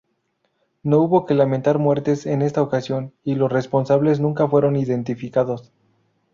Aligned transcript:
No 0.81 0.97
hubo 1.03 1.27
que 1.27 1.35
lamentar 1.35 1.77
muertes 1.77 2.25
en 2.25 2.41
esta 2.41 2.63
ocasión 2.63 3.13
y 3.23 3.35
los 3.35 3.51
responsables 3.51 4.19
nunca 4.19 4.47
fueron 4.47 4.75
identificados. 4.75 5.71